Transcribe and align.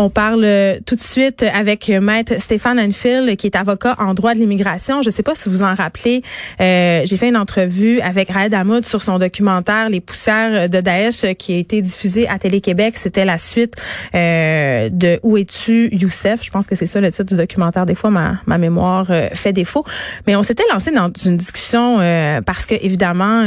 On 0.00 0.08
parle 0.08 0.44
euh, 0.44 0.78
tout 0.86 0.96
de 0.96 1.02
suite 1.02 1.42
avec 1.42 1.90
euh, 1.90 2.00
Maître 2.00 2.40
Stéphane 2.40 2.80
Anfield, 2.80 3.36
qui 3.36 3.46
est 3.46 3.54
avocat 3.54 3.96
en 3.98 4.14
droit 4.14 4.32
de 4.32 4.38
l'immigration. 4.38 5.02
Je 5.02 5.10
ne 5.10 5.12
sais 5.12 5.22
pas 5.22 5.34
si 5.34 5.50
vous 5.50 5.62
en 5.62 5.74
rappelez, 5.74 6.22
euh, 6.58 7.02
j'ai 7.04 7.18
fait 7.18 7.28
une 7.28 7.36
entrevue 7.36 8.00
avec 8.00 8.30
Raed 8.30 8.54
Hamoud 8.54 8.86
sur 8.86 9.02
son 9.02 9.18
documentaire 9.18 9.90
Les 9.90 10.00
poussières 10.00 10.70
de 10.70 10.80
Daesh 10.80 11.26
qui 11.36 11.52
a 11.52 11.58
été 11.58 11.82
diffusé 11.82 12.26
à 12.28 12.38
Télé-Québec. 12.38 12.96
C'était 12.96 13.26
la 13.26 13.36
suite 13.36 13.74
de 14.14 15.20
Où 15.22 15.36
es-tu, 15.36 15.94
Youssef? 15.94 16.42
Je 16.42 16.50
pense 16.50 16.66
que 16.66 16.74
c'est 16.74 16.86
ça 16.86 17.02
le 17.02 17.10
titre 17.10 17.24
du 17.24 17.36
documentaire. 17.36 17.84
Des 17.84 17.94
fois, 17.94 18.08
ma, 18.08 18.40
ma 18.46 18.56
mémoire 18.56 19.06
fait 19.34 19.52
défaut. 19.52 19.84
Mais 20.26 20.34
on 20.34 20.42
s'était 20.42 20.64
lancé 20.72 20.92
dans 20.92 21.10
une 21.26 21.36
discussion 21.36 21.98
parce 22.46 22.64
que, 22.64 22.74
évidemment, 22.74 23.44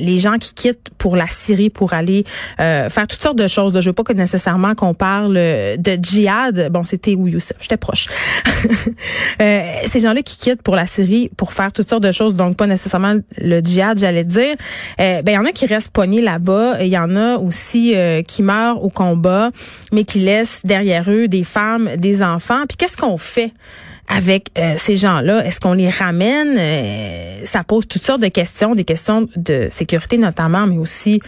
les 0.00 0.18
gens 0.18 0.36
qui 0.38 0.54
quittent 0.54 0.88
pour 0.98 1.16
la 1.16 1.26
Syrie 1.28 1.70
pour 1.70 1.92
aller 1.92 2.24
euh, 2.60 2.88
faire 2.88 3.06
toutes 3.06 3.22
sortes 3.22 3.38
de 3.38 3.48
choses. 3.48 3.78
Je 3.80 3.88
veux 3.88 3.92
pas 3.92 4.02
que 4.02 4.12
nécessairement 4.12 4.74
qu'on 4.74 4.94
parle 4.94 5.36
euh, 5.36 5.76
de 5.76 5.98
djihad. 6.00 6.70
Bon, 6.70 6.84
c'était 6.84 7.14
où 7.14 7.26
Youssef? 7.28 7.56
J'étais 7.60 7.76
proche. 7.76 8.06
euh, 9.40 9.62
ces 9.86 10.00
gens-là 10.00 10.22
qui 10.22 10.38
quittent 10.38 10.62
pour 10.62 10.76
la 10.76 10.86
Syrie 10.86 11.30
pour 11.36 11.52
faire 11.52 11.72
toutes 11.72 11.88
sortes 11.88 12.02
de 12.02 12.12
choses, 12.12 12.34
donc 12.34 12.56
pas 12.56 12.66
nécessairement 12.66 13.16
le 13.38 13.60
djihad, 13.60 13.98
j'allais 13.98 14.24
dire. 14.24 14.56
Euh, 15.00 15.22
ben 15.22 15.32
il 15.32 15.34
y 15.34 15.38
en 15.38 15.44
a 15.44 15.52
qui 15.52 15.66
restent 15.66 15.90
poignés 15.90 16.20
là-bas. 16.20 16.82
Il 16.82 16.88
y 16.88 16.98
en 16.98 17.16
a 17.16 17.36
aussi 17.36 17.94
euh, 17.94 18.22
qui 18.22 18.42
meurent 18.42 18.82
au 18.82 18.90
combat, 18.90 19.50
mais 19.92 20.04
qui 20.04 20.20
laissent 20.20 20.60
derrière 20.64 21.10
eux 21.10 21.28
des 21.28 21.44
femmes, 21.44 21.90
des 21.96 22.22
enfants. 22.22 22.64
Puis 22.68 22.76
qu'est-ce 22.76 22.96
qu'on 22.96 23.18
fait? 23.18 23.52
Avec 24.10 24.50
euh, 24.58 24.74
ces 24.76 24.96
gens-là? 24.96 25.44
Est-ce 25.46 25.60
qu'on 25.60 25.72
les 25.72 25.88
ramène? 25.88 26.56
Euh, 26.58 27.40
ça 27.44 27.64
pose 27.64 27.86
toutes 27.86 28.04
sortes 28.04 28.20
de 28.20 28.28
questions, 28.28 28.74
des 28.74 28.84
questions 28.84 29.28
de 29.36 29.68
sécurité 29.70 30.18
notamment, 30.18 30.66
mais 30.66 30.76
aussi 30.76 31.22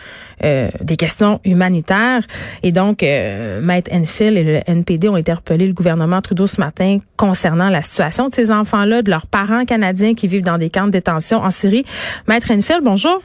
euh, 0.45 0.69
des 0.81 0.97
questions 0.97 1.41
humanitaires. 1.45 2.27
Et 2.63 2.73
donc, 2.73 3.03
Maître 3.03 3.91
Enfield 3.93 4.37
et 4.37 4.43
le 4.43 4.61
NPD 4.67 5.09
ont 5.09 5.15
interpellé 5.15 5.67
le 5.67 5.73
gouvernement 5.73 6.21
Trudeau 6.21 6.47
ce 6.47 6.61
matin 6.61 6.99
concernant 7.17 7.71
la 7.71 7.83
situation 7.83 8.29
de 8.29 8.35
ces 8.35 8.51
enfants-là, 8.51 9.03
de 9.03 9.11
leurs 9.11 9.27
parents 9.27 9.65
canadiens 9.65 10.15
qui 10.15 10.27
vivent 10.27 10.45
dans 10.45 10.59
des 10.59 10.69
camps 10.69 10.87
de 10.87 10.91
détention 10.91 11.39
en 11.39 11.51
Syrie. 11.51 11.85
Maître 12.27 12.51
Enfield, 12.51 12.83
bonjour. 12.83 13.23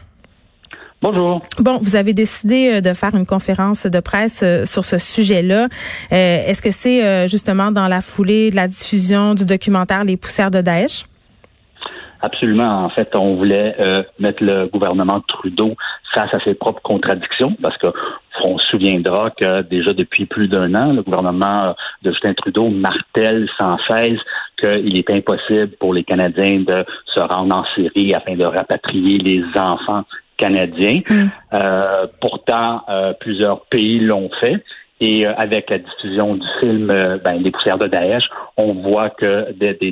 Bonjour. 1.00 1.44
Bon, 1.59 1.78
vous 1.80 1.95
avez 1.95 2.14
décidé 2.14 2.72
euh, 2.72 2.81
de 2.81 2.94
faire 2.94 3.14
une 3.14 3.28
conférence 3.28 3.86
de 3.86 4.00
presse 4.00 4.42
euh, 4.44 4.66
sur 4.66 4.84
ce 4.84 4.98
sujet-là. 4.98 5.66
Euh, 5.66 5.67
est-ce 6.12 6.62
que 6.62 6.72
c'est 6.72 7.28
justement 7.28 7.72
dans 7.72 7.88
la 7.88 8.02
foulée 8.02 8.50
de 8.50 8.56
la 8.56 8.67
diffusion 8.67 9.36
du 9.36 9.45
documentaire 9.45 10.03
Les 10.03 10.18
poussières 10.18 10.50
de 10.50 10.62
Daesh? 10.62 11.06
Absolument. 12.22 12.86
En 12.86 12.90
fait, 12.90 13.16
on 13.16 13.36
voulait 13.36 13.75
mettre 14.18 14.44
le 14.44 14.66
gouvernement 14.68 15.22
Trudeau 15.22 15.75
face 16.16 16.34
à 16.34 16.40
ses 16.40 16.56
propres 16.56 16.81
contradictions 16.81 17.56
parce 17.62 17.78
que 17.78 17.88
on 18.44 18.58
se 18.58 18.68
souviendra 18.70 19.30
que 19.30 19.62
déjà 19.62 19.94
depuis 19.94 20.25
plus 20.25 20.48
d'un 20.48 20.73
an, 20.73 20.94
le 20.94 21.03
gouvernement 21.03 21.75
de 22.02 22.12
Justin 22.12 22.34
Trudeau 22.34 22.70
martèle 22.70 23.48
sans 23.59 23.78
cesse 23.88 24.20
qu'il 24.59 24.98
est 24.98 25.09
impossible 25.12 25.70
pour 25.80 25.94
les 25.94 26.03
Canadiens 26.03 26.62
de 26.62 26.86
se 27.14 27.20
rendre 27.20 27.56
en 27.56 27.66
Syrie 27.75 28.16
afin 28.16 28.36
de 28.36 28.45
rapatrier 28.45 29.20
les 29.20 29.44
enfants 29.56 30.03
canadien. 30.38 31.02
Mm. 31.10 31.30
Euh, 31.54 32.08
pourtant, 32.22 32.84
euh, 32.90 33.14
plusieurs 33.20 33.62
pays 33.66 34.00
l'ont 34.00 34.30
fait. 34.40 34.64
Et 35.00 35.28
euh, 35.28 35.34
avec 35.38 35.70
la 35.70 35.78
diffusion 35.78 36.36
du 36.36 36.48
film 36.60 36.88
ben, 36.88 37.34
Les 37.40 37.52
poussières 37.52 37.78
de 37.78 37.88
Daesh, 37.88 38.24
on 38.56 38.74
voit 38.74 39.12
que 39.12 39.52
des, 39.52 39.76
des, 39.76 39.92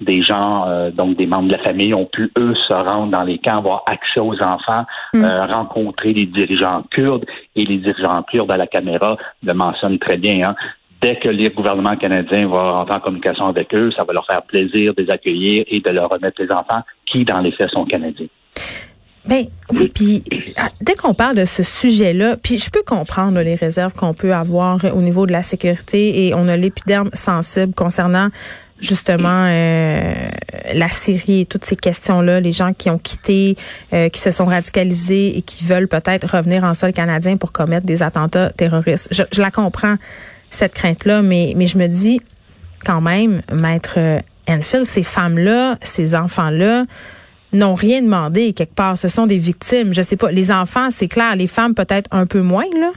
des, 0.00 0.22
gens, 0.22 0.90
donc 0.92 1.16
des 1.16 1.26
membres 1.26 1.48
de 1.48 1.56
la 1.56 1.62
famille, 1.62 1.94
ont 1.94 2.04
pu, 2.04 2.30
eux, 2.36 2.54
se 2.68 2.74
rendre 2.74 3.10
dans 3.10 3.22
les 3.22 3.38
camps, 3.38 3.58
avoir 3.58 3.84
accès 3.86 4.20
aux 4.20 4.36
enfants, 4.42 4.84
mm. 5.14 5.24
rencontrer 5.50 6.12
les 6.12 6.26
dirigeants 6.26 6.82
kurdes. 6.90 7.24
Et 7.54 7.64
les 7.64 7.78
dirigeants 7.78 8.22
kurdes 8.24 8.52
à 8.52 8.58
la 8.58 8.66
caméra 8.66 9.16
le 9.42 9.54
mentionnent 9.54 9.98
très 9.98 10.18
bien. 10.18 10.50
Hein. 10.50 10.54
Dès 11.00 11.16
que 11.16 11.28
les 11.28 11.50
gouvernements 11.50 11.96
canadiens 11.96 12.46
vont 12.46 12.72
rentrer 12.72 12.96
en 12.96 13.00
communication 13.00 13.46
avec 13.46 13.72
eux, 13.74 13.90
ça 13.96 14.04
va 14.04 14.12
leur 14.12 14.26
faire 14.26 14.42
plaisir 14.42 14.94
de 14.94 15.02
les 15.02 15.10
accueillir 15.10 15.64
et 15.68 15.80
de 15.80 15.90
leur 15.90 16.08
remettre 16.08 16.42
les 16.42 16.50
enfants 16.50 16.82
qui, 17.06 17.24
dans 17.24 17.40
les 17.40 17.52
faits, 17.52 17.70
sont 17.70 17.84
canadiens. 17.84 18.26
Ben 19.28 19.46
oui, 19.70 19.90
puis 19.92 20.24
ah, 20.56 20.70
dès 20.80 20.94
qu'on 20.94 21.14
parle 21.14 21.36
de 21.36 21.44
ce 21.44 21.62
sujet-là, 21.62 22.36
puis 22.40 22.58
je 22.58 22.70
peux 22.70 22.82
comprendre 22.84 23.40
les 23.40 23.56
réserves 23.56 23.92
qu'on 23.92 24.14
peut 24.14 24.32
avoir 24.32 24.84
au 24.84 25.02
niveau 25.02 25.26
de 25.26 25.32
la 25.32 25.42
sécurité 25.42 26.26
et 26.26 26.34
on 26.34 26.46
a 26.46 26.56
l'épiderme 26.56 27.10
sensible 27.12 27.74
concernant 27.74 28.28
justement 28.78 29.46
euh, 29.46 30.28
la 30.74 30.88
Syrie 30.88 31.40
et 31.40 31.46
toutes 31.46 31.64
ces 31.64 31.76
questions-là, 31.76 32.40
les 32.40 32.52
gens 32.52 32.72
qui 32.72 32.90
ont 32.90 32.98
quitté, 32.98 33.56
euh, 33.92 34.08
qui 34.10 34.20
se 34.20 34.30
sont 34.30 34.44
radicalisés 34.44 35.36
et 35.36 35.42
qui 35.42 35.64
veulent 35.64 35.88
peut-être 35.88 36.36
revenir 36.36 36.62
en 36.62 36.74
sol 36.74 36.92
canadien 36.92 37.36
pour 37.36 37.52
commettre 37.52 37.86
des 37.86 38.02
attentats 38.02 38.50
terroristes. 38.50 39.08
Je, 39.10 39.22
je 39.32 39.40
la 39.40 39.50
comprends 39.50 39.96
cette 40.50 40.74
crainte-là, 40.74 41.22
mais 41.22 41.54
mais 41.56 41.66
je 41.66 41.78
me 41.78 41.88
dis 41.88 42.20
quand 42.84 43.00
même, 43.00 43.42
maître 43.50 43.98
Enfield, 44.48 44.84
ces 44.84 45.02
femmes-là, 45.02 45.78
ces 45.82 46.14
enfants-là 46.14 46.84
n'ont 47.56 47.74
rien 47.74 48.02
demandé 48.02 48.52
quelque 48.52 48.74
part. 48.74 48.98
Ce 48.98 49.08
sont 49.08 49.26
des 49.26 49.38
victimes. 49.38 49.92
Je 49.92 50.02
sais 50.02 50.16
pas. 50.16 50.30
Les 50.30 50.50
enfants, 50.50 50.90
c'est 50.90 51.08
clair. 51.08 51.36
Les 51.36 51.46
femmes, 51.46 51.74
peut-être 51.74 52.08
un 52.12 52.26
peu 52.26 52.40
moins, 52.40 52.66
là. 52.78 52.92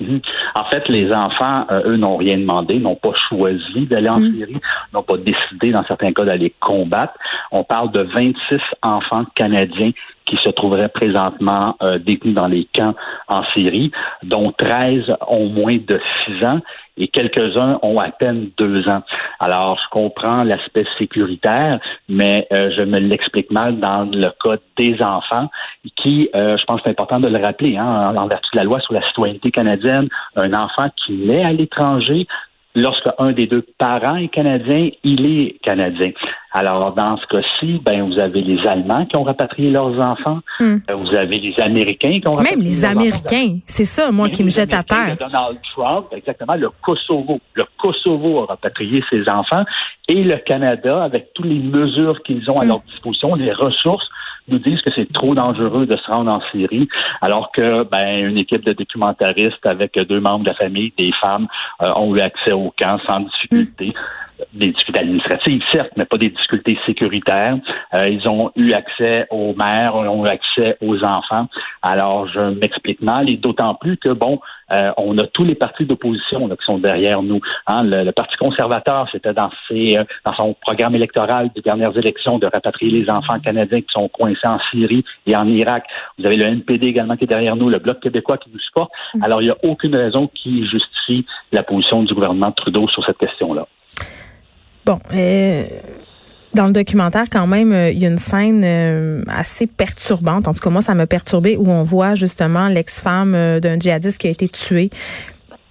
Mhm. 0.00 0.20
En 0.54 0.64
fait, 0.64 0.88
les 0.88 1.12
enfants, 1.12 1.66
euh, 1.70 1.92
eux, 1.92 1.96
n'ont 1.96 2.16
rien 2.16 2.36
demandé, 2.36 2.78
n'ont 2.78 2.96
pas 2.96 3.12
choisi 3.28 3.86
d'aller 3.86 4.08
en 4.08 4.18
mhm. 4.18 4.34
Syrie, 4.34 4.60
n'ont 4.92 5.02
pas 5.02 5.16
décidé, 5.16 5.70
dans 5.70 5.84
certains 5.84 6.12
cas, 6.12 6.24
d'aller 6.24 6.52
combattre. 6.60 7.14
On 7.50 7.64
parle 7.64 7.92
de 7.92 8.02
26 8.02 8.58
enfants 8.82 9.24
canadiens 9.34 9.92
qui 10.24 10.36
se 10.44 10.50
trouveraient 10.50 10.88
présentement 10.88 11.76
euh, 11.82 11.98
détenus 11.98 12.34
dans 12.34 12.48
les 12.48 12.68
camps 12.74 12.94
en 13.28 13.42
Syrie, 13.56 13.90
dont 14.22 14.52
13 14.52 15.04
ont 15.26 15.48
moins 15.48 15.76
de 15.76 16.00
6 16.26 16.44
ans 16.46 16.60
et 16.96 17.08
quelques-uns 17.08 17.78
ont 17.82 17.98
à 17.98 18.10
peine 18.10 18.50
2 18.58 18.88
ans. 18.88 19.02
Alors, 19.40 19.78
je 19.82 19.88
comprends 19.90 20.42
l'aspect 20.42 20.84
sécuritaire, 20.98 21.78
mais 22.08 22.46
euh, 22.52 22.70
je 22.76 22.82
me 22.82 22.98
l'explique 22.98 23.50
mal 23.50 23.80
dans 23.80 24.04
le 24.04 24.30
cas 24.42 24.60
des 24.76 25.02
enfants 25.02 25.50
qui, 25.96 26.28
euh, 26.34 26.56
je 26.58 26.64
pense 26.64 26.76
que 26.76 26.82
c'est 26.84 26.90
important 26.90 27.20
de 27.20 27.28
le 27.28 27.42
rappeler, 27.42 27.76
hein, 27.76 28.14
en 28.16 28.26
vertu 28.28 28.48
de 28.52 28.58
la 28.58 28.64
loi 28.64 28.80
sur 28.80 28.92
la 28.92 29.02
citoyenneté 29.08 29.50
canadienne, 29.50 30.08
un 30.36 30.52
enfant 30.52 30.88
qui 30.96 31.12
naît 31.12 31.44
à 31.44 31.52
l'étranger 31.52 32.26
lorsque 32.74 33.08
un 33.18 33.32
des 33.32 33.46
deux 33.46 33.64
parents 33.78 34.16
est 34.16 34.28
canadien, 34.28 34.90
il 35.04 35.26
est 35.26 35.58
canadien. 35.62 36.12
Alors, 36.54 36.92
dans 36.92 37.16
ce 37.16 37.26
cas-ci, 37.26 37.80
ben, 37.84 38.06
vous 38.06 38.20
avez 38.20 38.42
les 38.42 38.66
Allemands 38.66 39.06
qui 39.06 39.16
ont 39.16 39.22
rapatrié 39.22 39.70
leurs 39.70 39.98
enfants. 39.98 40.40
Hmm. 40.60 40.76
Euh, 40.90 40.94
vous 40.94 41.14
avez 41.14 41.38
les 41.38 41.54
Américains 41.58 42.20
qui 42.20 42.28
ont 42.28 42.32
rapatrié 42.32 42.56
Même 42.56 42.64
les 42.64 42.84
Américains. 42.84 43.58
C'est 43.66 43.86
ça, 43.86 44.12
moi, 44.12 44.28
qui 44.28 44.44
me 44.44 44.50
jette 44.50 44.74
à 44.74 44.82
terre. 44.82 45.16
Donald 45.18 45.58
Trump, 45.74 46.06
exactement, 46.12 46.54
le 46.54 46.68
Kosovo. 46.82 47.40
Le 47.54 47.64
Kosovo 47.78 48.42
a 48.42 48.46
rapatrié 48.46 49.02
ses 49.08 49.28
enfants 49.30 49.64
et 50.08 50.22
le 50.22 50.36
Canada, 50.38 51.02
avec 51.02 51.32
toutes 51.32 51.46
les 51.46 51.60
mesures 51.60 52.22
qu'ils 52.22 52.50
ont 52.50 52.60
à 52.60 52.64
hmm. 52.64 52.68
leur 52.68 52.80
disposition, 52.80 53.34
les 53.34 53.52
ressources, 53.52 54.06
nous 54.48 54.58
disent 54.58 54.82
que 54.82 54.90
c'est 54.94 55.10
trop 55.12 55.34
dangereux 55.34 55.86
de 55.86 55.96
se 55.96 56.10
rendre 56.10 56.32
en 56.32 56.40
Syrie, 56.50 56.88
alors 57.20 57.52
que 57.52 57.84
ben, 57.84 58.26
une 58.26 58.38
équipe 58.38 58.64
de 58.64 58.72
documentaristes 58.72 59.64
avec 59.64 59.96
deux 59.96 60.20
membres 60.20 60.44
de 60.44 60.50
la 60.50 60.56
famille, 60.56 60.92
des 60.98 61.12
femmes, 61.20 61.46
euh, 61.80 61.92
ont 61.96 62.14
eu 62.14 62.20
accès 62.20 62.52
au 62.52 62.72
camp 62.76 62.98
sans 63.06 63.20
difficulté 63.20 63.94
des 64.52 64.68
difficultés 64.68 65.00
administratives, 65.00 65.62
certes, 65.70 65.92
mais 65.96 66.04
pas 66.04 66.16
des 66.16 66.28
difficultés 66.42 66.78
sécuritaires. 66.86 67.56
Euh, 67.94 68.08
ils 68.08 68.28
ont 68.28 68.50
eu 68.56 68.72
accès 68.72 69.26
aux 69.30 69.54
mères, 69.54 69.94
ils 70.02 70.08
ont 70.08 70.24
eu 70.24 70.28
accès 70.28 70.76
aux 70.80 71.02
enfants. 71.04 71.48
Alors, 71.82 72.28
je 72.28 72.40
m'explique 72.58 73.00
mal, 73.00 73.30
et 73.30 73.36
d'autant 73.36 73.74
plus 73.74 73.96
que, 73.96 74.10
bon, 74.10 74.40
euh, 74.72 74.90
on 74.96 75.16
a 75.18 75.26
tous 75.26 75.44
les 75.44 75.54
partis 75.54 75.84
d'opposition 75.84 76.48
qui 76.48 76.64
sont 76.64 76.78
derrière 76.78 77.22
nous. 77.22 77.40
Hein. 77.66 77.82
Le, 77.84 78.10
Parti 78.12 78.36
conservateur, 78.36 79.08
c'était 79.10 79.32
dans, 79.32 79.50
ses, 79.68 79.98
euh, 79.98 80.04
dans 80.24 80.34
son 80.34 80.54
programme 80.60 80.94
électoral 80.94 81.50
des 81.54 81.60
dernières 81.60 81.96
élections 81.96 82.38
de 82.38 82.46
rapatrier 82.46 83.02
les 83.02 83.10
enfants 83.10 83.38
canadiens 83.40 83.80
qui 83.80 83.92
sont 83.92 84.08
coincés 84.08 84.46
en 84.46 84.58
Syrie 84.70 85.04
et 85.26 85.36
en 85.36 85.46
Irak. 85.48 85.84
Vous 86.18 86.26
avez 86.26 86.36
le 86.36 86.46
NPD 86.46 86.88
également 86.88 87.16
qui 87.16 87.24
est 87.24 87.28
derrière 87.28 87.56
nous, 87.56 87.68
le 87.68 87.78
Bloc 87.78 88.00
québécois 88.00 88.38
qui 88.38 88.50
nous 88.52 88.60
supporte. 88.60 88.90
Mm. 89.14 89.24
Alors, 89.24 89.42
il 89.42 89.46
n'y 89.46 89.50
a 89.50 89.56
aucune 89.62 89.96
raison 89.96 90.28
qui 90.28 90.66
justifie 90.66 91.26
la 91.52 91.62
position 91.62 92.02
du 92.02 92.14
gouvernement 92.14 92.52
Trudeau 92.52 92.88
sur 92.88 93.04
cette 93.04 93.18
question-là. 93.18 93.66
Bon, 94.84 94.98
euh, 95.14 95.64
dans 96.54 96.66
le 96.66 96.72
documentaire, 96.72 97.24
quand 97.30 97.46
même, 97.46 97.72
euh, 97.72 97.90
il 97.90 97.98
y 97.98 98.06
a 98.06 98.08
une 98.08 98.18
scène 98.18 98.62
euh, 98.64 99.22
assez 99.28 99.66
perturbante. 99.66 100.48
En 100.48 100.54
tout 100.54 100.60
cas, 100.60 100.70
moi, 100.70 100.82
ça 100.82 100.94
m'a 100.94 101.06
perturbé 101.06 101.56
où 101.56 101.70
on 101.70 101.82
voit 101.82 102.14
justement 102.14 102.68
l'ex-femme 102.68 103.60
d'un 103.60 103.78
djihadiste 103.78 104.18
qui 104.18 104.26
a 104.26 104.30
été 104.30 104.48
tué 104.48 104.90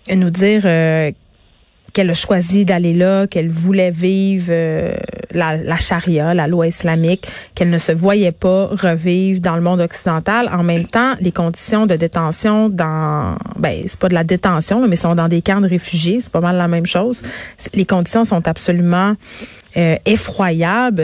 nous 0.09 0.29
dire 0.29 0.65
qu'elle 1.93 2.09
a 2.09 2.13
choisi 2.13 2.65
d'aller 2.65 2.93
là, 2.93 3.27
qu'elle 3.27 3.49
voulait 3.49 3.91
vivre 3.91 4.47
euh, 4.49 4.93
la, 5.31 5.57
la 5.57 5.75
charia, 5.75 6.33
la 6.33 6.47
loi 6.47 6.67
islamique, 6.67 7.27
qu'elle 7.55 7.69
ne 7.69 7.77
se 7.77 7.91
voyait 7.91 8.31
pas 8.31 8.67
revivre 8.67 9.41
dans 9.41 9.55
le 9.55 9.61
monde 9.61 9.81
occidental. 9.81 10.49
En 10.53 10.63
même 10.63 10.85
temps, 10.85 11.15
les 11.19 11.31
conditions 11.31 11.85
de 11.85 11.95
détention 11.95 12.69
dans, 12.69 13.35
ben 13.57 13.83
c'est 13.87 13.99
pas 13.99 14.09
de 14.09 14.13
la 14.13 14.23
détention, 14.23 14.87
mais 14.87 14.95
sont 14.95 15.15
dans 15.15 15.27
des 15.27 15.41
camps 15.41 15.61
de 15.61 15.67
réfugiés, 15.67 16.19
c'est 16.19 16.31
pas 16.31 16.39
mal 16.39 16.57
la 16.57 16.67
même 16.67 16.85
chose. 16.85 17.21
Les 17.73 17.85
conditions 17.85 18.23
sont 18.23 18.47
absolument 18.47 19.15
euh, 19.77 19.95
effroyables. 20.05 21.03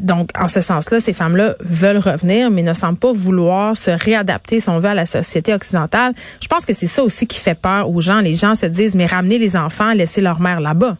Donc, 0.00 0.30
en 0.38 0.48
ce 0.48 0.60
sens-là, 0.60 1.00
ces 1.00 1.12
femmes-là 1.12 1.56
veulent 1.60 1.98
revenir, 1.98 2.50
mais 2.50 2.62
ne 2.62 2.74
semblent 2.74 2.98
pas 2.98 3.12
vouloir 3.12 3.76
se 3.76 3.90
réadapter, 3.90 4.60
si 4.60 4.68
on 4.68 4.78
veut, 4.78 4.88
à 4.88 4.94
la 4.94 5.06
société 5.06 5.52
occidentale. 5.52 6.14
Je 6.40 6.46
pense 6.46 6.64
que 6.64 6.72
c'est 6.72 6.86
ça 6.86 7.02
aussi 7.02 7.26
qui 7.26 7.40
fait 7.40 7.54
peur 7.54 7.90
aux 7.90 8.00
gens. 8.00 8.20
Les 8.20 8.34
gens 8.34 8.54
se 8.54 8.66
disent, 8.66 8.94
mais 8.94 9.06
ramener 9.06 9.38
les 9.38 9.56
enfants, 9.56 9.92
laisser 9.92 10.20
leur 10.20 10.40
mère 10.40 10.60
là-bas. 10.60 10.96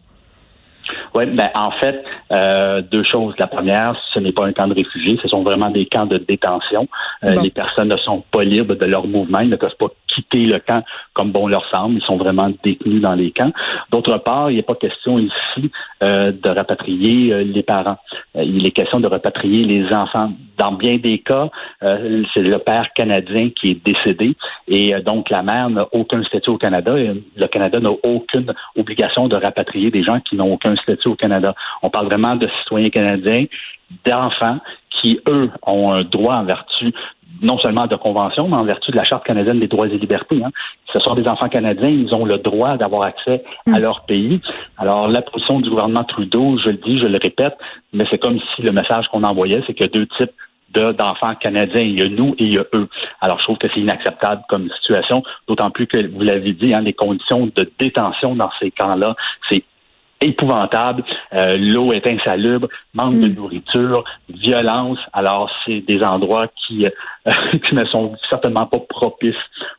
Oui, 1.13 1.25
ben 1.27 1.49
en 1.55 1.71
fait, 1.71 2.03
euh, 2.31 2.81
deux 2.81 3.03
choses. 3.03 3.33
La 3.39 3.47
première, 3.47 3.93
ce 4.13 4.19
n'est 4.19 4.31
pas 4.31 4.45
un 4.45 4.53
camp 4.53 4.67
de 4.67 4.75
réfugiés, 4.75 5.17
ce 5.21 5.27
sont 5.27 5.43
vraiment 5.43 5.69
des 5.69 5.85
camps 5.85 6.05
de 6.05 6.17
détention. 6.17 6.87
Euh, 7.23 7.41
les 7.41 7.51
personnes 7.51 7.89
ne 7.89 7.97
sont 7.97 8.23
pas 8.31 8.43
libres 8.43 8.75
de 8.75 8.85
leur 8.85 9.07
mouvement, 9.07 9.39
ils 9.39 9.49
ne 9.49 9.55
peuvent 9.55 9.75
pas 9.79 9.87
quitter 10.07 10.45
le 10.45 10.59
camp 10.59 10.83
comme 11.13 11.31
bon 11.31 11.47
leur 11.47 11.65
semble. 11.69 11.97
Ils 11.97 12.05
sont 12.05 12.17
vraiment 12.17 12.51
détenus 12.63 13.01
dans 13.01 13.13
les 13.13 13.31
camps. 13.31 13.51
D'autre 13.91 14.17
part, 14.17 14.51
il 14.51 14.57
n'est 14.57 14.63
pas 14.63 14.75
question 14.75 15.19
ici 15.19 15.71
euh, 16.03 16.31
de 16.31 16.49
rapatrier 16.49 17.33
euh, 17.33 17.43
les 17.43 17.63
parents. 17.63 17.97
Euh, 18.35 18.43
il 18.43 18.65
est 18.65 18.71
question 18.71 18.99
de 18.99 19.07
rapatrier 19.07 19.63
les 19.63 19.93
enfants. 19.93 20.31
Dans 20.57 20.71
bien 20.71 20.95
des 20.95 21.19
cas, 21.19 21.49
c'est 21.81 22.41
le 22.41 22.57
père 22.59 22.87
canadien 22.95 23.49
qui 23.49 23.71
est 23.71 23.85
décédé 23.85 24.37
et 24.69 24.93
donc 25.01 25.29
la 25.29 25.43
mère 25.43 25.69
n'a 25.69 25.85
aucun 25.91 26.23
statut 26.23 26.49
au 26.49 26.57
Canada. 26.57 26.97
Et 26.97 27.11
le 27.35 27.47
Canada 27.47 27.81
n'a 27.81 27.91
aucune 27.91 28.53
obligation 28.77 29.27
de 29.27 29.35
rapatrier 29.35 29.91
des 29.91 30.01
gens 30.03 30.21
qui 30.21 30.37
n'ont 30.37 30.53
aucun 30.53 30.74
statut 30.77 31.09
au 31.09 31.15
Canada. 31.15 31.53
On 31.83 31.89
parle 31.89 32.07
vraiment 32.07 32.35
de 32.35 32.47
citoyens 32.59 32.89
canadiens, 32.89 33.45
d'enfants 34.05 34.59
qui, 34.89 35.19
eux, 35.27 35.49
ont 35.65 35.93
un 35.93 36.03
droit 36.03 36.35
en 36.35 36.45
vertu 36.45 36.93
non 37.41 37.57
seulement 37.59 37.87
de 37.87 37.95
convention, 37.95 38.47
mais 38.47 38.55
en 38.55 38.63
vertu 38.63 38.91
de 38.91 38.95
la 38.95 39.03
Charte 39.03 39.25
canadienne 39.25 39.59
des 39.59 39.67
droits 39.67 39.87
et 39.87 39.97
libertés. 39.97 40.41
Hein. 40.43 40.51
Ce 40.93 40.99
sont 40.99 41.15
des 41.15 41.27
enfants 41.27 41.49
canadiens, 41.49 41.89
ils 41.89 42.13
ont 42.13 42.25
le 42.25 42.37
droit 42.37 42.77
d'avoir 42.77 43.05
accès 43.05 43.43
à 43.67 43.77
mm. 43.77 43.81
leur 43.81 44.05
pays. 44.05 44.41
Alors, 44.77 45.09
la 45.09 45.21
position 45.21 45.59
du 45.59 45.69
gouvernement 45.69 46.03
Trudeau, 46.03 46.57
je 46.57 46.69
le 46.69 46.77
dis, 46.77 46.99
je 46.99 47.07
le 47.07 47.19
répète, 47.21 47.57
mais 47.93 48.05
c'est 48.09 48.19
comme 48.19 48.39
si 48.55 48.61
le 48.61 48.71
message 48.71 49.07
qu'on 49.11 49.23
envoyait, 49.23 49.61
c'est 49.67 49.73
qu'il 49.73 49.85
y 49.85 49.89
a 49.89 49.91
deux 49.91 50.07
types 50.17 50.31
d'enfants 50.73 51.35
canadiens. 51.39 51.81
Il 51.81 51.99
y 51.99 52.01
a 52.01 52.09
nous 52.09 52.35
et 52.37 52.43
il 52.43 52.53
y 52.53 52.57
a 52.57 52.65
eux. 52.73 52.89
Alors, 53.21 53.39
je 53.39 53.43
trouve 53.43 53.57
que 53.57 53.67
c'est 53.73 53.79
inacceptable 53.79 54.43
comme 54.49 54.69
situation, 54.81 55.23
d'autant 55.47 55.71
plus 55.71 55.87
que, 55.87 56.05
vous 56.07 56.21
l'avez 56.21 56.53
dit, 56.53 56.73
hein, 56.73 56.81
les 56.81 56.93
conditions 56.93 57.47
de 57.47 57.71
détention 57.79 58.35
dans 58.35 58.49
ces 58.59 58.71
camps-là, 58.71 59.15
c'est 59.49 59.63
épouvantable. 60.25 61.03
Euh, 61.33 61.57
l'eau 61.57 61.93
est 61.93 62.07
insalubre, 62.07 62.67
manque 62.93 63.19
de 63.19 63.27
mm. 63.27 63.33
nourriture, 63.33 64.03
violence. 64.29 64.99
Alors, 65.13 65.49
c'est 65.65 65.81
des 65.81 66.01
endroits 66.01 66.47
qui, 66.65 66.85
euh, 66.85 67.31
qui 67.67 67.75
ne 67.75 67.85
sont 67.85 68.15
certainement 68.29 68.65
pas 68.65 68.79
propices 68.89 69.35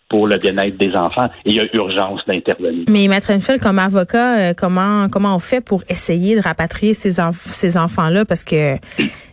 pour 0.08 0.26
le 0.26 0.38
bien-être 0.38 0.76
des 0.76 0.94
enfants 0.94 1.28
et 1.44 1.50
il 1.50 1.54
y 1.56 1.60
a 1.60 1.64
urgence 1.74 2.20
d'intervenir. 2.26 2.84
Mais 2.88 3.08
Maître 3.08 3.32
Enfield, 3.32 3.60
comme 3.60 3.78
avocat, 3.78 4.38
euh, 4.38 4.54
comment 4.56 5.08
comment 5.08 5.34
on 5.34 5.40
fait 5.40 5.60
pour 5.60 5.82
essayer 5.88 6.36
de 6.36 6.40
rapatrier 6.40 6.94
ces, 6.94 7.20
ces 7.32 7.76
enfants-là? 7.76 8.24
Parce 8.24 8.44
que 8.44 8.76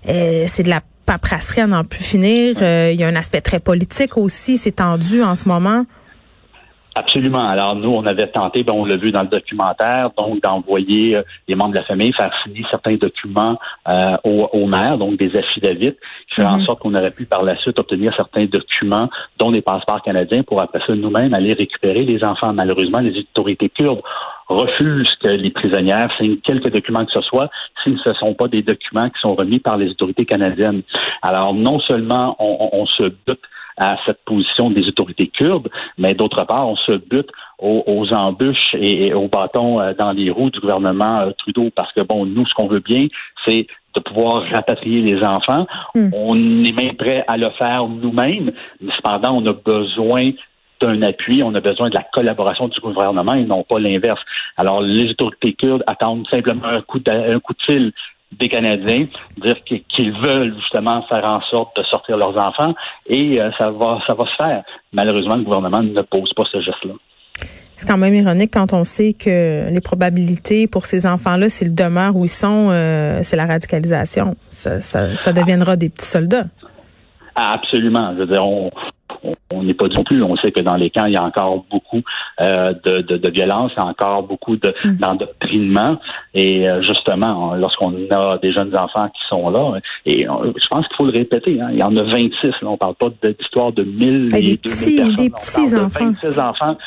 c'est 0.04 0.64
de 0.64 0.70
la 0.70 0.82
paperasserie 1.06 1.62
à 1.62 1.68
n'en 1.68 1.84
plus 1.84 2.04
finir. 2.04 2.56
il 2.62 3.00
y 3.00 3.04
a 3.04 3.08
un 3.08 3.16
aspect 3.16 3.42
très 3.42 3.60
politique 3.60 4.18
aussi, 4.18 4.58
c'est 4.58 4.78
tendu 4.78 5.22
en 5.22 5.36
ce 5.36 5.48
moment. 5.48 5.86
Absolument. 6.96 7.40
Alors 7.40 7.76
nous, 7.76 7.90
on 7.90 8.06
avait 8.06 8.28
tenté, 8.28 8.64
ben, 8.64 8.74
on 8.74 8.86
l'a 8.86 8.98
vu 8.98 9.12
dans 9.12 9.24
le 9.24 9.28
documentaire, 9.28 10.12
donc 10.16 10.42
d'envoyer 10.42 11.16
euh, 11.16 11.24
les 11.48 11.56
membres 11.56 11.72
de 11.72 11.78
la 11.78 11.84
famille 11.84 12.14
faire 12.14 12.32
signer 12.44 12.64
certains 12.70 12.96
documents 12.96 13.58
euh, 13.88 14.14
aux, 14.24 14.48
aux, 14.54 14.68
maires, 14.68 15.00
donc 15.00 15.18
des 15.18 15.36
affidavits, 15.36 15.96
qui 16.30 16.36
fait 16.36 16.46
en 16.46 16.58
mhm. 16.58 16.66
sorte 16.66 16.82
qu'on 16.82 16.94
aurait 16.94 17.12
pu 17.12 17.26
par 17.26 17.44
la 17.44 17.56
suite 17.56 17.80
obtenir 17.80 18.14
certains 18.16 18.46
documents, 18.46 19.10
dont 19.40 19.50
des 19.50 19.64
passeports 19.64 20.04
canadiens, 20.04 20.44
pour 20.44 20.62
après 20.62 20.82
ça 20.86 20.94
nous-mêmes 20.94 21.34
aller 21.34 21.54
récupérer 21.54 22.04
les 22.04 22.24
enfants. 22.24 22.54
Malheureusement, 22.54 23.00
les 23.00 23.18
autorités 23.18 23.70
kurdes 23.70 24.02
refusent 24.48 25.16
que 25.16 25.30
les 25.30 25.50
prisonnières 25.50 26.12
signent 26.18 26.38
quelques 26.38 26.70
documents 26.70 27.06
que 27.06 27.12
ce 27.12 27.22
soit 27.22 27.50
si 27.84 27.98
ce 28.04 28.10
ne 28.10 28.14
sont 28.16 28.34
pas 28.36 28.48
des 28.48 28.62
documents 28.62 29.10
qui 29.10 29.20
sont 29.20 29.34
remis 29.34 29.60
par 29.60 29.78
les 29.78 29.90
autorités 29.90 30.26
canadiennes. 30.26 30.84
Alors 31.22 31.54
non 31.54 31.80
seulement 31.80 32.36
on, 32.40 32.70
on 32.72 32.86
se 32.86 33.04
bute 33.04 33.40
à 33.78 33.98
cette 34.06 34.24
position 34.26 34.70
des 34.70 34.88
autorités 34.88 35.28
kurdes, 35.28 35.70
mais 35.98 36.14
d'autre 36.14 36.44
part, 36.46 36.68
on 36.68 36.76
se 36.76 36.94
bute 36.94 37.30
aux, 37.60 38.08
embûches 38.14 38.76
et, 38.76 39.14
aux 39.14 39.28
bâtons 39.28 39.80
euh, 39.80 39.94
dans 39.98 40.12
les 40.12 40.30
roues 40.30 40.50
du 40.50 40.60
gouvernement 40.60 41.22
euh, 41.22 41.32
Trudeau, 41.38 41.70
parce 41.76 41.92
que 41.94 42.02
bon, 42.02 42.26
nous, 42.26 42.46
ce 42.46 42.54
qu'on 42.54 42.68
veut 42.68 42.82
bien, 42.82 43.08
c'est 43.48 43.68
de 43.96 44.00
pouvoir 44.02 44.44
rapatrier 44.52 45.02
les 45.02 45.24
enfants. 45.24 45.68
Hmm. 45.96 46.10
On 46.14 46.64
est 46.64 46.74
même 46.74 46.96
prêt 46.96 47.24
à 47.28 47.38
le 47.38 47.50
faire 47.52 47.88
nous-mêmes, 47.88 48.52
mais 48.82 48.92
cependant, 48.96 49.38
on 49.38 49.46
a 49.46 49.54
besoin 49.54 50.32
d'un 50.82 51.02
appui, 51.04 51.42
on 51.44 51.54
a 51.56 51.62
besoin 51.62 51.90
de 51.90 51.96
la 51.96 52.04
collaboration 52.12 52.68
du 52.68 52.80
gouvernement 52.82 53.36
et 53.36 53.46
non 53.46 53.64
pas 53.64 53.80
l'inverse. 53.80 54.20
Alors, 54.58 54.82
les 54.82 55.12
autorités 55.12 55.54
kurdes 55.54 55.84
attendent 55.88 56.28
simplement 56.30 56.66
un 56.66 56.82
coup 56.82 57.00
de, 57.00 57.12
un 57.12 57.40
coup 57.40 57.54
de 57.54 57.62
fil 57.64 57.94
des 58.40 58.50
Canadiens, 58.50 59.08
dire 59.38 59.56
qu'ils 59.64 60.14
veulent 60.22 60.56
justement 60.60 61.04
faire 61.04 61.26
en 61.30 61.42
sorte 61.42 61.76
de 61.78 61.84
sortir 61.84 62.18
leurs 62.18 62.38
enfants 62.38 62.74
et 63.08 63.40
euh, 63.40 63.52
ça 63.58 63.72
va 63.72 64.00
ça 64.08 64.14
va 64.14 64.26
se 64.26 64.36
faire. 64.36 64.64
Malheureusement, 64.92 65.36
le 65.36 65.44
gouvernement 65.44 65.82
ne 65.82 66.02
pose 66.02 66.34
pas 66.34 66.44
ce 66.52 66.62
geste-là. 66.62 66.94
C'est 67.76 67.88
quand 67.88 67.98
même 67.98 68.14
ironique 68.14 68.52
quand 68.54 68.72
on 68.72 68.84
sait 68.84 69.14
que 69.14 69.70
les 69.70 69.82
probabilités 69.82 70.68
pour 70.68 70.86
ces 70.86 71.06
enfants-là, 71.06 71.50
s'ils 71.50 71.74
demeurent 71.74 72.16
où 72.16 72.24
ils 72.24 72.30
sont, 72.30 72.70
euh, 72.72 73.20
c'est 73.24 73.36
la 73.36 73.46
radicalisation. 73.46 74.36
Ça, 74.50 74.80
ça, 74.80 75.34
deviendra 75.34 75.76
des 75.76 75.90
petits 75.90 76.06
soldats. 76.06 76.46
Absolument. 77.36 78.14
Je 78.14 78.20
veux 78.20 78.28
dire, 78.28 78.46
on, 78.46 78.70
on 79.54 79.64
n'est 79.64 79.74
pas 79.74 79.88
du 79.88 80.04
plus. 80.04 80.24
On 80.24 80.36
sait 80.38 80.52
que 80.52 80.62
dans 80.62 80.76
les 80.76 80.90
camps, 80.90 81.06
il 81.06 81.14
y 81.14 81.18
a 81.18 81.24
encore 81.24 81.66
beaucoup 81.70 82.02
euh, 82.42 82.74
de, 82.84 83.02
de, 83.02 83.18
de, 83.18 83.30
violence, 83.30 83.72
il 83.76 83.80
y 83.80 83.84
a 83.84 83.88
encore 83.88 84.24
beaucoup 84.24 84.56
de, 84.56 84.74
mm. 84.84 84.98
d'endoctrinement. 84.98 86.00
Et 86.34 86.68
euh, 86.68 86.82
justement, 86.82 87.56
lorsqu'on 87.56 87.94
a 88.12 88.38
des 88.40 88.52
jeunes 88.52 88.76
enfants 88.78 89.10
qui 89.10 89.28
sont 89.28 89.50
là, 89.50 89.80
et 90.06 90.24
je 90.24 90.68
pense 90.68 90.88
qu'il 90.88 90.96
faut 90.98 91.06
le 91.06 91.12
répéter, 91.12 91.62
hein, 91.62 91.70
il 91.72 91.80
y 91.80 91.84
en 91.84 91.96
a 91.96 92.04
26. 92.04 92.44
Là, 92.44 92.52
on 92.64 92.78
parle 92.78 92.96
pas 92.96 93.10
d'histoire 93.24 93.72
de 93.72 93.84
1000 93.84 94.36
et, 94.36 94.42
des 94.42 94.58
petits, 94.58 94.96
personnes. 94.98 95.16
Des 95.16 95.30
petits 95.30 95.76
enfants. 95.76 96.06
De 96.06 96.30
26 96.30 96.40
enfants 96.40 96.78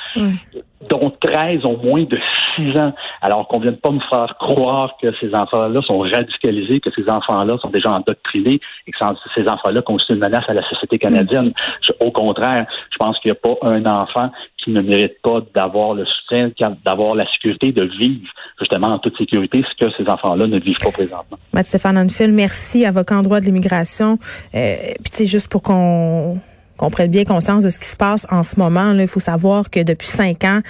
dont 0.89 1.13
13 1.21 1.65
ont 1.65 1.79
moins 1.83 2.05
de 2.05 2.19
6 2.57 2.79
ans, 2.79 2.93
alors 3.23 3.49
qu'on 3.49 3.61
vient 3.61 3.73
de 3.73 3.77
pas 3.77 3.91
me 3.91 4.01
faire 4.11 4.37
croire 4.39 4.97
que 5.01 5.09
ces 5.21 5.35
enfants-là 5.35 5.81
sont 5.83 5.99
radicalisés, 5.99 6.81
que 6.81 6.91
ces 6.95 7.09
enfants-là 7.09 7.59
sont 7.59 7.71
déjà 7.71 7.93
endoctrinés 7.93 8.61
et 8.87 8.91
que 8.91 8.99
ces 9.35 9.49
enfants-là 9.49 9.83
constituent 9.83 10.15
une 10.15 10.21
menace 10.21 10.45
à 10.49 10.55
la 10.55 10.67
société 10.69 10.99
canadienne. 10.99 11.53
au 12.01 12.11
contraire, 12.11 12.67
je 12.91 12.97
pense 12.99 13.19
qu'il 13.21 13.31
n'y 13.31 13.37
a 13.37 13.41
pas 13.41 13.57
un 13.63 13.85
enfant 13.87 14.31
qui 14.63 14.71
ne 14.71 14.81
mérite 14.81 15.21
pas 15.23 15.41
d'avoir 15.55 15.95
le 15.95 16.05
soutien, 16.05 16.51
d'avoir 16.85 17.15
la 17.15 17.27
sécurité, 17.33 17.73
de 17.73 17.85
vivre 17.85 18.29
justement 18.59 18.89
en 18.89 18.99
toute 18.99 19.17
sécurité, 19.17 19.65
ce 19.71 19.85
que 19.85 19.93
ces 19.97 20.09
enfants-là 20.11 20.47
ne 20.47 20.59
vivent 20.59 20.79
pas 20.83 20.91
présentement. 20.91 21.39
Matt 21.53 21.67
Stéphane 21.67 21.99
Anfield, 21.99 22.35
merci, 22.35 22.85
avocat 22.85 23.19
en 23.19 23.23
droit 23.23 23.41
de 23.41 23.45
l'immigration. 23.45 24.19
Euh, 24.55 24.77
Puis 25.05 25.27
juste 25.27 25.49
pour 25.49 25.63
qu'on 25.63 26.39
qu'on 26.77 26.91
prenne 26.91 27.11
bien 27.11 27.25
conscience 27.25 27.65
de 27.65 27.71
ce 27.71 27.79
qui 27.79 27.87
se 27.87 27.97
passe 27.97 28.27
en 28.31 28.43
ce 28.43 28.59
moment. 28.59 28.93
Là. 28.93 29.03
Il 29.03 29.09
faut 29.09 29.21
savoir 29.21 29.71
que 29.71 29.81
depuis 29.81 30.09
cinq 30.09 30.45
ans, 30.45 30.61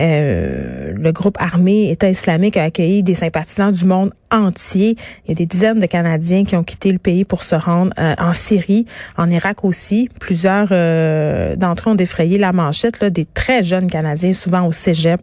euh, 0.00 0.92
le 0.96 1.12
groupe 1.12 1.36
armé 1.38 1.90
État 1.90 2.08
islamique 2.08 2.56
a 2.56 2.64
accueilli 2.64 3.02
des 3.02 3.14
sympathisants 3.14 3.72
du 3.72 3.84
monde 3.84 4.12
entier. 4.32 4.96
Il 5.24 5.30
y 5.30 5.32
a 5.32 5.34
des 5.36 5.46
dizaines 5.46 5.78
de 5.78 5.86
Canadiens 5.86 6.44
qui 6.44 6.56
ont 6.56 6.64
quitté 6.64 6.90
le 6.90 6.98
pays 6.98 7.24
pour 7.24 7.44
se 7.44 7.54
rendre 7.54 7.92
euh, 8.00 8.14
en 8.18 8.32
Syrie, 8.32 8.86
en 9.16 9.30
Irak 9.30 9.64
aussi. 9.64 10.08
Plusieurs 10.18 10.68
euh, 10.72 11.54
d'entre 11.54 11.88
eux 11.88 11.92
ont 11.92 11.96
défrayé 11.96 12.38
la 12.38 12.52
manchette. 12.52 13.00
Là, 13.00 13.10
des 13.10 13.24
très 13.24 13.62
jeunes 13.62 13.88
Canadiens, 13.88 14.32
souvent 14.32 14.66
au 14.66 14.72
cégep, 14.72 15.20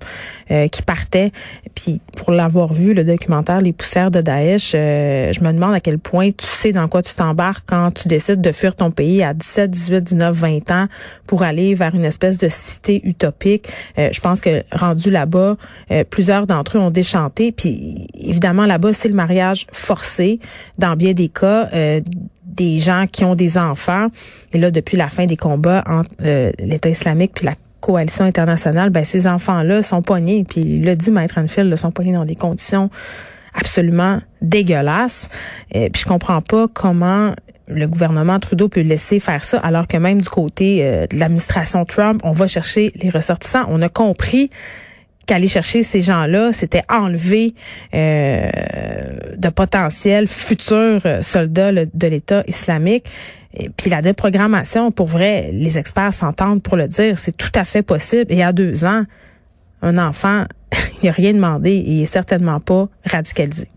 qui 0.72 0.82
partaient. 0.82 1.32
Puis 1.76 2.02
pour 2.18 2.34
l'avoir 2.34 2.74
vu, 2.74 2.94
le 2.94 3.06
documentaire 3.06 3.62
Les 3.62 3.72
poussières 3.72 4.12
de 4.12 4.20
Daesh, 4.20 4.72
je 4.74 5.40
me 5.42 5.54
demande 5.54 5.74
à 5.74 5.80
quel 5.80 5.98
point 5.98 6.32
tu 6.32 6.46
sais 6.46 6.74
dans 6.74 6.90
quoi 6.90 7.02
tu 7.02 7.14
t'embarques 7.16 7.64
quand 7.68 7.92
tu 7.92 8.10
décides 8.10 8.42
de 8.42 8.52
fuir 8.52 8.76
ton 8.76 8.92
pays 8.92 9.24
à 9.24 9.34
17, 9.34 9.72
18, 9.72 10.04
19, 10.04 10.21
20 10.30 10.70
ans 10.72 10.88
pour 11.26 11.44
aller 11.44 11.74
vers 11.74 11.96
une 11.96 12.06
espèce 12.06 12.38
de 12.38 12.48
cité 12.50 13.02
utopique. 13.04 13.70
je 13.98 14.20
pense 14.20 14.42
que 14.42 14.64
rendu 14.72 15.10
là-bas, 15.10 15.58
euh, 15.92 16.04
plusieurs 16.04 16.48
d'entre 16.48 16.78
eux 16.78 16.82
ont 16.82 16.92
déchanté. 16.92 17.52
Puis 17.52 18.08
évidemment, 18.14 18.66
là-bas, 18.66 18.94
c'est 18.94 19.08
le 19.08 19.16
mariage 19.16 19.68
forcé 19.72 20.40
dans 20.78 20.96
bien 20.96 21.14
des 21.14 21.30
cas. 21.30 21.70
Euh, 21.74 22.02
des 22.44 22.80
gens 22.80 23.06
qui 23.10 23.24
ont 23.24 23.34
des 23.34 23.58
enfants. 23.58 24.08
Et 24.52 24.58
là, 24.58 24.72
depuis 24.72 24.98
la 24.98 25.08
fin 25.08 25.26
des 25.26 25.38
combats 25.38 25.86
entre 25.88 26.12
euh, 26.22 26.52
l'État 26.60 26.90
islamique 26.90 27.32
puis 27.34 27.46
la 27.46 27.54
coalition 27.80 28.26
internationale, 28.26 28.90
ben 28.90 29.06
ces 29.06 29.26
enfants-là 29.26 29.82
sont 29.82 30.02
poignés. 30.02 30.44
Puis 30.44 30.82
le 30.82 30.94
dit 30.98 31.12
Maître 31.12 31.38
Anfield, 31.38 31.74
sont 31.78 31.92
poignés 31.92 32.12
dans 32.12 32.26
des 32.26 32.36
conditions 32.36 32.90
absolument 33.54 34.20
dégueulasses. 34.42 35.30
Et 35.72 35.90
puis 35.90 36.02
je 36.02 36.08
comprends 36.08 36.42
pas 36.42 36.68
comment 36.68 37.34
le 37.74 37.88
gouvernement 37.88 38.40
Trudeau 38.40 38.70
peut 38.70 38.82
laisser 38.82 39.20
faire 39.20 39.44
ça, 39.44 39.60
alors 39.60 39.88
que 39.88 39.98
même 39.98 40.22
du 40.22 40.30
côté 40.30 40.80
euh, 40.82 41.08
de 41.08 41.18
l'administration 41.18 41.86
Trump, 41.86 42.22
on 42.24 42.32
va 42.32 42.48
chercher 42.48 42.92
les 42.96 43.10
ressortissants. 43.10 43.66
On 43.70 43.82
a 43.82 43.90
compris 43.90 44.50
qu'aller 45.26 45.48
chercher 45.48 45.84
ces 45.84 46.02
gens-là, 46.02 46.52
c'était 46.52 46.84
enlever 46.90 47.54
euh, 47.94 48.50
de 49.38 49.50
potentiels 49.50 50.28
futurs 50.28 51.02
soldats 51.22 51.72
de 51.72 52.08
l'État 52.08 52.44
islamique. 52.48 53.06
Et 53.54 53.70
puis 53.70 53.90
la 53.90 54.02
déprogrammation, 54.02 54.92
pour 54.92 55.08
vrai, 55.08 55.50
les 55.52 55.78
experts 55.78 56.14
s'entendent 56.14 56.64
pour 56.64 56.78
le 56.78 56.88
dire, 56.88 57.20
c'est 57.20 57.36
tout 57.36 57.52
à 57.56 57.66
fait 57.66 57.82
possible. 57.82 58.32
Et 58.32 58.44
à 58.44 58.54
deux 58.54 58.86
ans, 58.86 59.04
un 59.82 59.98
enfant, 59.98 60.46
il 61.04 61.08
n'a 61.08 61.12
rien 61.12 61.34
demandé 61.34 61.72
et 61.72 61.92
il 61.92 62.04
est 62.04 62.14
certainement 62.14 62.60
pas 62.60 62.88
radicalisé. 63.06 63.68